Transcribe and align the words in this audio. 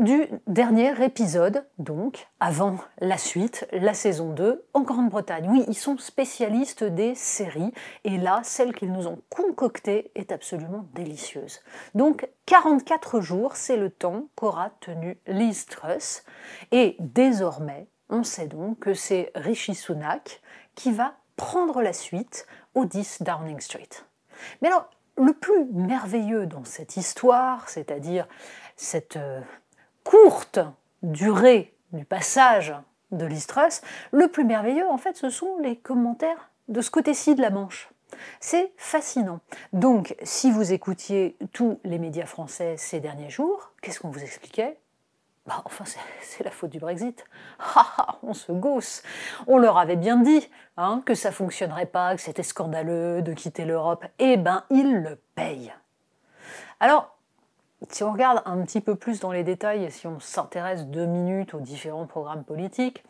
Du 0.00 0.26
dernier 0.46 1.04
épisode, 1.04 1.66
donc, 1.78 2.26
avant 2.40 2.76
la 3.00 3.18
suite, 3.18 3.68
la 3.70 3.92
saison 3.92 4.30
2, 4.32 4.64
en 4.72 4.80
Grande-Bretagne. 4.80 5.46
Oui, 5.50 5.64
ils 5.68 5.76
sont 5.76 5.98
spécialistes 5.98 6.84
des 6.84 7.14
séries, 7.14 7.72
et 8.04 8.16
là, 8.16 8.40
celle 8.42 8.74
qu'ils 8.74 8.92
nous 8.92 9.06
ont 9.06 9.20
concoctée 9.28 10.10
est 10.14 10.32
absolument 10.32 10.86
délicieuse. 10.94 11.60
Donc, 11.94 12.28
44 12.46 13.20
jours, 13.20 13.56
c'est 13.56 13.76
le 13.76 13.90
temps 13.90 14.28
qu'aura 14.36 14.70
tenu 14.80 15.18
Liz 15.26 15.66
Truss, 15.66 16.24
et 16.72 16.96
désormais, 16.98 17.86
on 18.08 18.24
sait 18.24 18.48
donc 18.48 18.80
que 18.80 18.94
c'est 18.94 19.30
Rishi 19.34 19.74
Sunak 19.74 20.40
qui 20.74 20.92
va 20.92 21.14
prendre 21.36 21.82
la 21.82 21.92
suite 21.92 22.46
au 22.74 22.86
10 22.86 23.22
Downing 23.22 23.60
Street. 23.60 23.88
Mais 24.62 24.68
alors, 24.68 24.88
le 25.18 25.34
plus 25.34 25.66
merveilleux 25.72 26.46
dans 26.46 26.64
cette 26.64 26.96
histoire, 26.96 27.68
c'est-à-dire 27.68 28.26
cette 28.76 29.16
euh, 29.16 29.40
courte 30.10 30.58
durée 31.04 31.72
du 31.92 32.04
passage 32.04 32.74
de 33.12 33.28
Truss, 33.46 33.80
le 34.10 34.26
plus 34.26 34.44
merveilleux, 34.44 34.88
en 34.88 34.98
fait, 34.98 35.16
ce 35.16 35.30
sont 35.30 35.58
les 35.62 35.76
commentaires 35.76 36.50
de 36.66 36.80
ce 36.80 36.90
côté-ci 36.90 37.36
de 37.36 37.40
la 37.40 37.50
Manche. 37.50 37.90
C'est 38.40 38.72
fascinant. 38.76 39.38
Donc, 39.72 40.16
si 40.24 40.50
vous 40.50 40.72
écoutiez 40.72 41.36
tous 41.52 41.78
les 41.84 42.00
médias 42.00 42.26
français 42.26 42.74
ces 42.76 42.98
derniers 42.98 43.30
jours, 43.30 43.72
qu'est-ce 43.82 44.00
qu'on 44.00 44.10
vous 44.10 44.24
expliquait? 44.24 44.78
Bah, 45.46 45.62
enfin, 45.64 45.84
c'est 46.20 46.42
la 46.42 46.50
faute 46.50 46.70
du 46.70 46.80
Brexit. 46.80 47.24
on 48.24 48.34
se 48.34 48.50
gausse. 48.50 49.04
On 49.46 49.58
leur 49.58 49.78
avait 49.78 49.94
bien 49.94 50.16
dit 50.16 50.50
hein, 50.76 51.02
que 51.06 51.14
ça 51.14 51.30
fonctionnerait 51.30 51.86
pas, 51.86 52.16
que 52.16 52.20
c'était 52.20 52.42
scandaleux 52.42 53.22
de 53.22 53.32
quitter 53.32 53.64
l'Europe. 53.64 54.04
Eh 54.18 54.36
ben, 54.36 54.64
ils 54.70 55.02
le 55.02 55.20
payent. 55.36 55.72
Alors, 56.80 57.16
si 57.88 58.04
on 58.04 58.12
regarde 58.12 58.42
un 58.44 58.62
petit 58.62 58.80
peu 58.80 58.94
plus 58.94 59.20
dans 59.20 59.32
les 59.32 59.42
détails 59.42 59.84
et 59.84 59.90
si 59.90 60.06
on 60.06 60.20
s'intéresse 60.20 60.86
deux 60.86 61.06
minutes 61.06 61.54
aux 61.54 61.60
différents 61.60 62.06
programmes 62.06 62.44
politiques, 62.44 63.02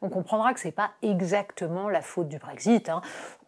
on 0.00 0.08
comprendra 0.08 0.54
que 0.54 0.60
ce 0.60 0.68
n'est 0.68 0.72
pas 0.72 0.92
exactement 1.02 1.88
la 1.88 2.02
faute 2.02 2.28
du 2.28 2.38
Brexit. 2.38 2.88
Hein. 2.88 3.02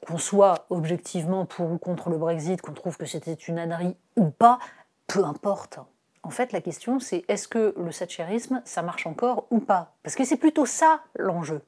Qu'on 0.07 0.19
soit 0.19 0.67
objectivement 0.71 1.47
pour 1.47 1.71
ou 1.71 1.79
contre 1.79 2.11
le 2.11 2.19
Brexit, 2.19 2.61
qu'on 2.61 2.73
trouve 2.73 2.97
que 2.97 3.07
c'était 3.07 3.35
une 3.35 3.59
ânerie 3.59 3.97
ou 4.17 4.31
pas, 4.31 4.59
peu 5.07 5.25
importe. 5.25 5.79
En 6.25 6.31
fait, 6.31 6.53
la 6.53 6.61
question, 6.61 6.99
c'est 7.01 7.25
est-ce 7.29 7.47
que 7.47 7.75
le 7.77 7.93
satchérisme, 7.93 8.63
ça 8.65 8.83
marche 8.83 9.07
encore 9.07 9.47
ou 9.51 9.61
pas? 9.61 9.95
Parce 10.03 10.17
que 10.17 10.25
c'est 10.25 10.39
plutôt 10.39 10.67
ça 10.67 11.01
l'enjeu. 11.17 11.63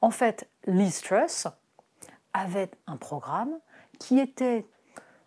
En 0.00 0.10
fait, 0.10 0.48
Liz 0.66 1.00
Truss 1.00 1.46
avait 2.32 2.70
un 2.86 2.96
programme 2.96 3.52
qui 4.00 4.18
était 4.18 4.66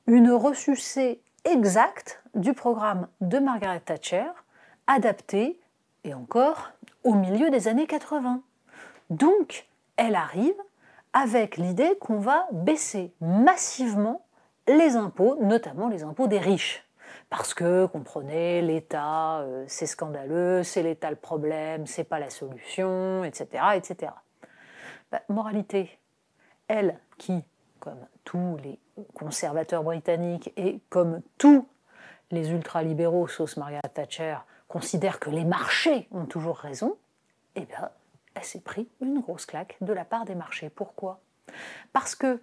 une 0.05 0.31
ressucée 0.31 1.21
exacte 1.51 2.21
du 2.35 2.53
programme 2.53 3.07
de 3.21 3.39
Margaret 3.39 3.79
Thatcher, 3.79 4.27
adapté, 4.87 5.59
et 6.03 6.13
encore, 6.13 6.71
au 7.03 7.13
milieu 7.13 7.49
des 7.49 7.67
années 7.67 7.87
80. 7.87 8.41
Donc, 9.09 9.67
elle 9.97 10.15
arrive 10.15 10.55
avec 11.13 11.57
l'idée 11.57 11.97
qu'on 11.99 12.19
va 12.19 12.47
baisser 12.51 13.13
massivement 13.21 14.25
les 14.67 14.95
impôts, 14.95 15.37
notamment 15.41 15.87
les 15.87 16.03
impôts 16.03 16.27
des 16.27 16.39
riches 16.39 16.87
parce 17.29 17.53
que, 17.53 17.85
comprenez, 17.87 18.61
l'État, 18.61 19.39
euh, 19.39 19.65
c'est 19.67 19.85
scandaleux, 19.85 20.63
c'est 20.63 20.81
l'État 20.81 21.09
le 21.09 21.17
problème, 21.17 21.85
c'est 21.85 22.03
pas 22.03 22.19
la 22.19 22.29
solution, 22.29 23.23
etc. 23.23 23.63
etc. 23.75 24.13
Bah, 25.11 25.21
moralité, 25.27 25.99
elle 26.67 26.99
qui, 27.17 27.43
comme 27.79 28.05
tous 28.23 28.57
les 28.63 28.79
conservateurs 29.13 29.83
britanniques 29.83 30.51
et 30.57 30.79
comme 30.89 31.21
tous 31.37 31.67
les 32.31 32.51
ultralibéraux, 32.51 33.27
sauce 33.27 33.57
Margaret 33.57 33.89
Thatcher, 33.93 34.37
considèrent 34.67 35.19
que 35.19 35.29
les 35.29 35.45
marchés 35.45 36.07
ont 36.11 36.25
toujours 36.25 36.57
raison, 36.57 36.97
eh 37.55 37.65
bien, 37.65 37.89
elle 38.35 38.43
s'est 38.43 38.59
pris 38.59 38.89
une 39.01 39.21
grosse 39.21 39.45
claque 39.45 39.77
de 39.81 39.93
la 39.93 40.05
part 40.05 40.25
des 40.25 40.35
marchés. 40.35 40.69
Pourquoi? 40.69 41.19
Parce 41.93 42.15
que, 42.15 42.41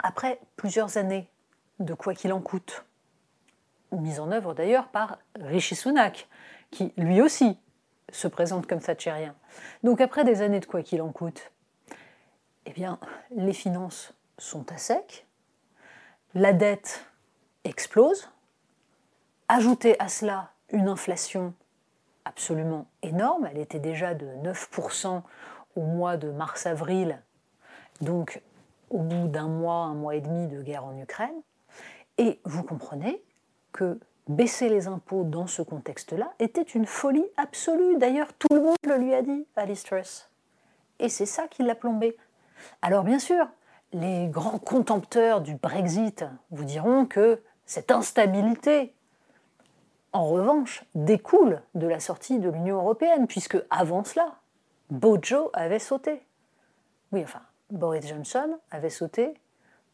après 0.00 0.40
plusieurs 0.56 0.96
années 0.96 1.28
de 1.78 1.94
quoi 1.94 2.14
qu'il 2.14 2.32
en 2.32 2.40
coûte, 2.40 2.84
mise 3.92 4.20
en 4.20 4.30
œuvre 4.32 4.54
d'ailleurs 4.54 4.88
par 4.88 5.18
Rishi 5.40 5.76
Sunak, 5.76 6.28
qui 6.70 6.92
lui 6.96 7.22
aussi 7.22 7.58
se 8.10 8.28
présente 8.28 8.66
comme 8.66 8.80
thatchérien. 8.80 9.34
Donc 9.82 10.00
après 10.00 10.24
des 10.24 10.42
années 10.42 10.60
de 10.60 10.66
quoi 10.66 10.82
qu'il 10.82 11.02
en 11.02 11.12
coûte, 11.12 11.52
eh 12.66 12.72
bien, 12.72 12.98
les 13.30 13.52
finances 13.52 14.12
sont 14.38 14.70
à 14.72 14.76
sec, 14.76 15.26
la 16.34 16.52
dette 16.52 17.04
explose, 17.64 18.28
ajoutez 19.48 19.98
à 20.00 20.08
cela 20.08 20.50
une 20.70 20.88
inflation 20.88 21.54
absolument 22.24 22.86
énorme, 23.02 23.48
elle 23.50 23.58
était 23.58 23.78
déjà 23.78 24.14
de 24.14 24.26
9% 24.42 25.22
au 25.76 25.80
mois 25.80 26.16
de 26.16 26.30
mars-avril, 26.30 27.22
donc 28.00 28.42
au 28.90 28.98
bout 28.98 29.28
d'un 29.28 29.48
mois, 29.48 29.84
un 29.84 29.94
mois 29.94 30.14
et 30.14 30.20
demi 30.20 30.48
de 30.48 30.62
guerre 30.62 30.84
en 30.84 30.96
Ukraine, 30.98 31.42
et 32.18 32.40
vous 32.44 32.62
comprenez 32.62 33.22
que 33.72 33.98
baisser 34.28 34.68
les 34.68 34.88
impôts 34.88 35.24
dans 35.24 35.46
ce 35.46 35.62
contexte-là 35.62 36.32
était 36.38 36.62
une 36.62 36.86
folie 36.86 37.26
absolue. 37.36 37.96
D'ailleurs, 37.98 38.32
tout 38.34 38.52
le 38.52 38.60
monde 38.60 38.76
le 38.84 38.96
lui 38.96 39.14
a 39.14 39.22
dit 39.22 39.46
à 39.56 39.66
Truss. 39.66 40.28
Et 40.98 41.08
c'est 41.08 41.26
ça 41.26 41.46
qui 41.46 41.62
l'a 41.62 41.74
plombé. 41.74 42.16
Alors 42.82 43.04
bien 43.04 43.18
sûr, 43.18 43.46
les 43.96 44.28
grands 44.28 44.58
contempteurs 44.58 45.40
du 45.40 45.54
Brexit 45.54 46.26
vous 46.50 46.64
diront 46.64 47.06
que 47.06 47.40
cette 47.64 47.90
instabilité, 47.90 48.92
en 50.12 50.26
revanche, 50.26 50.84
découle 50.94 51.62
de 51.74 51.86
la 51.86 51.98
sortie 51.98 52.38
de 52.38 52.50
l'Union 52.50 52.76
européenne, 52.76 53.26
puisque 53.26 53.56
avant 53.70 54.04
cela, 54.04 54.34
Bojo 54.90 55.50
avait 55.54 55.78
sauté. 55.78 56.22
Oui, 57.10 57.22
enfin, 57.22 57.40
Boris 57.70 58.06
Johnson 58.06 58.58
avait 58.70 58.90
sauté 58.90 59.32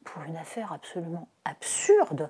pour 0.02 0.24
une 0.24 0.36
affaire 0.36 0.72
absolument 0.72 1.28
absurde 1.44 2.28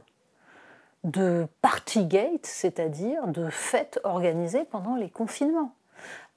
de 1.04 1.48
partygate, 1.62 2.44
c'est-à-dire 2.44 3.26
de 3.28 3.48
fêtes 3.48 3.98
organisées 4.04 4.64
pendant 4.64 4.94
les 4.94 5.08
confinements. 5.08 5.74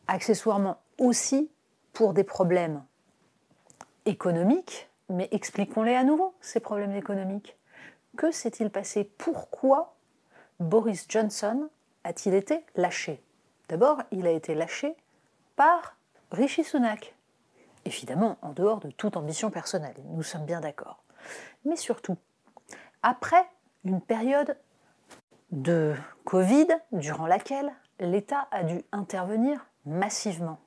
Accessoirement 0.08 0.78
aussi 0.98 1.52
pour 1.92 2.14
des 2.14 2.24
problèmes 2.24 2.84
économiques, 4.06 4.90
mais 5.10 5.28
expliquons-les 5.32 5.96
à 5.96 6.04
nouveau, 6.04 6.34
ces 6.42 6.60
problèmes 6.60 6.96
économiques. 6.96 7.58
Que 8.18 8.32
s'est-il 8.32 8.70
passé? 8.70 9.04
Pourquoi 9.18 9.96
Boris 10.60 11.06
Johnson 11.10 11.70
a-t-il 12.04 12.34
été 12.34 12.66
lâché? 12.76 13.22
D'abord, 13.68 14.02
il 14.12 14.28
a 14.28 14.32
été 14.32 14.56
lâché 14.56 14.96
par 15.56 15.98
Rishi 16.32 16.64
Sunak. 16.64 17.16
Évidemment, 17.86 18.38
en 18.42 18.52
dehors 18.52 18.80
de 18.80 18.90
toute 18.90 19.18
ambition 19.18 19.52
personnelle, 19.52 19.96
nous 20.06 20.24
sommes 20.24 20.46
bien 20.46 20.60
d'accord. 20.60 21.04
Mais 21.66 21.76
surtout, 21.76 22.18
après 23.04 23.46
une 23.84 24.02
période 24.02 24.58
de 25.52 25.94
Covid 26.26 26.68
durant 26.92 27.28
laquelle 27.28 27.72
l'État 28.00 28.48
a 28.52 28.64
dû 28.64 28.82
intervenir 28.92 29.66
massivement. 29.86 30.60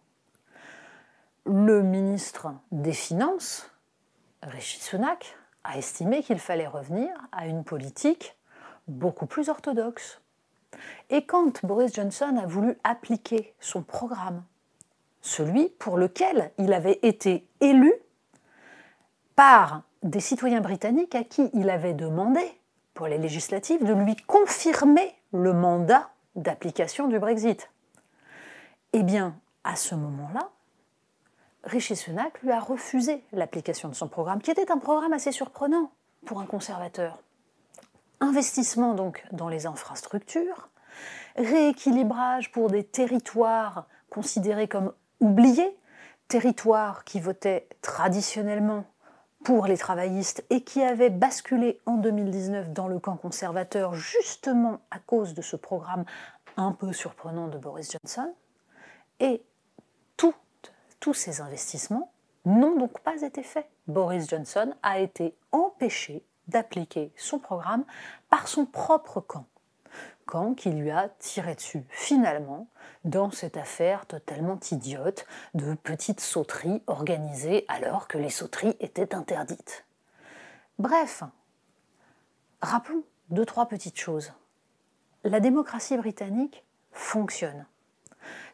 Le 1.44 1.82
ministre 1.82 2.52
des 2.70 2.92
Finances, 2.92 3.70
Rishi 4.42 4.80
Sunak, 4.80 5.36
a 5.64 5.76
estimé 5.76 6.22
qu'il 6.22 6.38
fallait 6.38 6.66
revenir 6.66 7.10
à 7.32 7.46
une 7.46 7.64
politique 7.64 8.36
beaucoup 8.86 9.26
plus 9.26 9.48
orthodoxe. 9.48 10.20
Et 11.10 11.24
quand 11.24 11.64
Boris 11.64 11.94
Johnson 11.94 12.38
a 12.42 12.46
voulu 12.46 12.78
appliquer 12.84 13.54
son 13.60 13.82
programme, 13.82 14.44
celui 15.20 15.68
pour 15.68 15.98
lequel 15.98 16.52
il 16.58 16.72
avait 16.72 17.00
été 17.02 17.46
élu 17.60 17.92
par 19.34 19.82
des 20.02 20.20
citoyens 20.20 20.60
britanniques 20.60 21.14
à 21.14 21.24
qui 21.24 21.50
il 21.54 21.70
avait 21.70 21.94
demandé, 21.94 22.40
pour 22.94 23.06
les 23.06 23.18
législatives, 23.18 23.84
de 23.84 23.92
lui 23.92 24.16
confirmer 24.16 25.14
le 25.32 25.52
mandat 25.52 26.10
d'application 26.34 27.06
du 27.08 27.18
Brexit. 27.18 27.70
Eh 28.92 29.02
bien, 29.02 29.36
à 29.64 29.76
ce 29.76 29.94
moment-là, 29.94 30.50
Rishi 31.68 31.96
Sunak 31.96 32.42
lui 32.42 32.50
a 32.50 32.60
refusé 32.60 33.22
l'application 33.32 33.88
de 33.88 33.94
son 33.94 34.08
programme, 34.08 34.40
qui 34.40 34.50
était 34.50 34.72
un 34.72 34.78
programme 34.78 35.12
assez 35.12 35.32
surprenant 35.32 35.90
pour 36.24 36.40
un 36.40 36.46
conservateur. 36.46 37.18
Investissement 38.20 38.94
donc 38.94 39.24
dans 39.32 39.48
les 39.48 39.66
infrastructures, 39.66 40.70
rééquilibrage 41.36 42.50
pour 42.50 42.70
des 42.70 42.84
territoires 42.84 43.86
considérés 44.10 44.66
comme 44.66 44.92
oubliés, 45.20 45.76
territoires 46.26 47.04
qui 47.04 47.20
votaient 47.20 47.68
traditionnellement 47.82 48.84
pour 49.44 49.66
les 49.66 49.78
travaillistes 49.78 50.44
et 50.50 50.62
qui 50.62 50.82
avaient 50.82 51.10
basculé 51.10 51.80
en 51.86 51.94
2019 51.94 52.72
dans 52.72 52.88
le 52.88 52.98
camp 52.98 53.16
conservateur 53.16 53.94
justement 53.94 54.80
à 54.90 54.98
cause 54.98 55.34
de 55.34 55.42
ce 55.42 55.56
programme 55.56 56.04
un 56.56 56.72
peu 56.72 56.92
surprenant 56.92 57.46
de 57.46 57.56
Boris 57.56 57.92
Johnson. 57.92 58.34
Tous 61.08 61.14
ces 61.14 61.40
investissements 61.40 62.12
n'ont 62.44 62.76
donc 62.76 63.00
pas 63.00 63.22
été 63.22 63.42
faits. 63.42 63.66
Boris 63.86 64.28
Johnson 64.28 64.74
a 64.82 64.98
été 64.98 65.34
empêché 65.52 66.22
d'appliquer 66.48 67.14
son 67.16 67.38
programme 67.38 67.86
par 68.28 68.46
son 68.46 68.66
propre 68.66 69.22
camp. 69.22 69.46
Camp 70.26 70.52
qui 70.52 70.68
lui 70.68 70.90
a 70.90 71.08
tiré 71.18 71.54
dessus 71.54 71.86
finalement 71.88 72.68
dans 73.06 73.30
cette 73.30 73.56
affaire 73.56 74.04
totalement 74.04 74.60
idiote 74.70 75.24
de 75.54 75.72
petites 75.72 76.20
sauteries 76.20 76.82
organisées 76.86 77.64
alors 77.68 78.06
que 78.06 78.18
les 78.18 78.28
sauteries 78.28 78.76
étaient 78.78 79.14
interdites. 79.14 79.86
Bref, 80.78 81.22
rappelons 82.60 83.02
deux, 83.30 83.46
trois 83.46 83.64
petites 83.64 83.98
choses. 83.98 84.34
La 85.24 85.40
démocratie 85.40 85.96
britannique 85.96 86.66
fonctionne. 86.92 87.64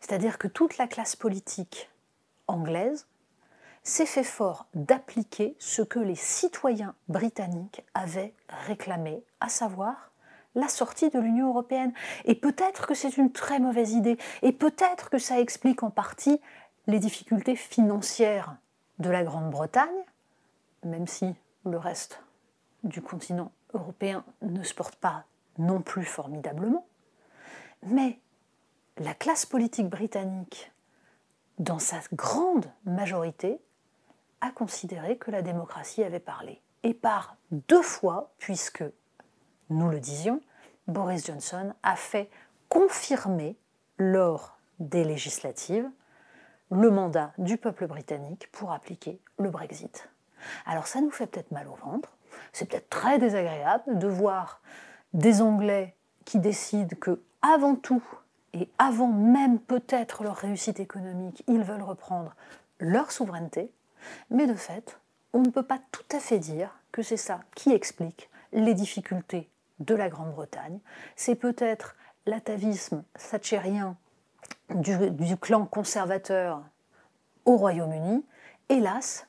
C'est-à-dire 0.00 0.38
que 0.38 0.46
toute 0.46 0.78
la 0.78 0.86
classe 0.86 1.16
politique 1.16 1.90
anglaise 2.46 3.06
s'est 3.82 4.06
fait 4.06 4.24
fort 4.24 4.66
d'appliquer 4.74 5.56
ce 5.58 5.82
que 5.82 5.98
les 5.98 6.14
citoyens 6.14 6.94
britanniques 7.08 7.84
avaient 7.92 8.32
réclamé, 8.48 9.22
à 9.40 9.48
savoir 9.48 10.10
la 10.54 10.68
sortie 10.68 11.10
de 11.10 11.18
l'Union 11.18 11.48
européenne. 11.48 11.92
Et 12.24 12.34
peut-être 12.34 12.86
que 12.86 12.94
c'est 12.94 13.16
une 13.16 13.32
très 13.32 13.58
mauvaise 13.58 13.92
idée, 13.92 14.16
et 14.42 14.52
peut-être 14.52 15.10
que 15.10 15.18
ça 15.18 15.40
explique 15.40 15.82
en 15.82 15.90
partie 15.90 16.40
les 16.86 16.98
difficultés 16.98 17.56
financières 17.56 18.56
de 18.98 19.10
la 19.10 19.22
Grande-Bretagne, 19.22 20.04
même 20.84 21.06
si 21.06 21.34
le 21.64 21.78
reste 21.78 22.22
du 22.84 23.02
continent 23.02 23.50
européen 23.72 24.24
ne 24.42 24.62
se 24.62 24.74
porte 24.74 24.96
pas 24.96 25.24
non 25.58 25.80
plus 25.80 26.04
formidablement. 26.04 26.86
Mais 27.86 28.18
la 28.98 29.14
classe 29.14 29.46
politique 29.46 29.88
britannique, 29.88 30.72
dans 31.58 31.78
sa 31.78 31.96
grande 32.12 32.66
majorité, 32.84 33.60
a 34.40 34.50
considéré 34.50 35.16
que 35.16 35.30
la 35.30 35.42
démocratie 35.42 36.02
avait 36.02 36.20
parlé. 36.20 36.60
Et 36.82 36.94
par 36.94 37.36
deux 37.50 37.82
fois, 37.82 38.32
puisque, 38.38 38.84
nous 39.70 39.88
le 39.88 40.00
disions, 40.00 40.40
Boris 40.86 41.24
Johnson 41.26 41.72
a 41.82 41.96
fait 41.96 42.28
confirmer 42.68 43.56
lors 43.98 44.58
des 44.80 45.04
législatives 45.04 45.88
le 46.70 46.90
mandat 46.90 47.32
du 47.38 47.56
peuple 47.56 47.86
britannique 47.86 48.50
pour 48.52 48.72
appliquer 48.72 49.20
le 49.38 49.48
Brexit. 49.48 50.08
Alors 50.66 50.86
ça 50.86 51.00
nous 51.00 51.10
fait 51.10 51.26
peut-être 51.26 51.52
mal 51.52 51.68
au 51.68 51.74
ventre, 51.74 52.16
c'est 52.52 52.68
peut-être 52.68 52.90
très 52.90 53.18
désagréable 53.18 53.98
de 53.98 54.08
voir 54.08 54.60
des 55.12 55.40
Anglais 55.40 55.94
qui 56.24 56.38
décident 56.38 56.96
que, 57.00 57.22
avant 57.42 57.76
tout, 57.76 58.02
et 58.54 58.70
avant 58.78 59.08
même 59.08 59.58
peut-être 59.58 60.22
leur 60.22 60.36
réussite 60.36 60.80
économique, 60.80 61.42
ils 61.48 61.62
veulent 61.62 61.82
reprendre 61.82 62.34
leur 62.78 63.10
souveraineté, 63.10 63.72
mais 64.30 64.46
de 64.46 64.54
fait, 64.54 64.98
on 65.32 65.40
ne 65.40 65.50
peut 65.50 65.64
pas 65.64 65.80
tout 65.90 66.16
à 66.16 66.20
fait 66.20 66.38
dire 66.38 66.78
que 66.92 67.02
c'est 67.02 67.16
ça 67.16 67.40
qui 67.56 67.72
explique 67.72 68.30
les 68.52 68.74
difficultés 68.74 69.50
de 69.80 69.94
la 69.96 70.08
Grande-Bretagne. 70.08 70.78
C'est 71.16 71.34
peut-être 71.34 71.96
l'atavisme 72.26 73.02
thatchérien 73.30 73.96
du, 74.70 75.10
du 75.10 75.36
clan 75.36 75.66
conservateur 75.66 76.62
au 77.44 77.56
Royaume-Uni. 77.56 78.24
Hélas, 78.68 79.26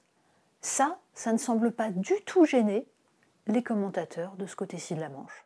ça, 0.62 1.00
ça 1.16 1.33
ne 1.33 1.38
semble 1.38 1.72
pas 1.72 1.89
du 1.89 2.13
tout 2.25 2.45
gêner 2.45 2.88
les 3.48 3.63
commentateurs 3.63 4.36
de 4.36 4.45
ce 4.45 4.56
côté-ci 4.56 4.94
de 4.94 5.01
la 5.01 5.10
Manche. 5.10 5.45